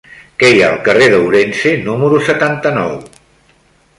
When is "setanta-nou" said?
2.31-2.95